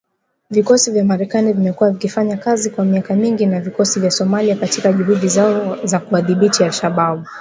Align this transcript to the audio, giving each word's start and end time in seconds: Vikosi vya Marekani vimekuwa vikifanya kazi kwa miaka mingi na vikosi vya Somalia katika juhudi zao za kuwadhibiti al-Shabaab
Vikosi 0.49 0.91
vya 0.91 1.03
Marekani 1.05 1.53
vimekuwa 1.53 1.91
vikifanya 1.91 2.37
kazi 2.37 2.69
kwa 2.69 2.85
miaka 2.85 3.15
mingi 3.15 3.45
na 3.45 3.59
vikosi 3.59 3.99
vya 3.99 4.11
Somalia 4.11 4.55
katika 4.55 4.93
juhudi 4.93 5.27
zao 5.27 5.85
za 5.85 5.99
kuwadhibiti 5.99 6.63
al-Shabaab 6.63 7.25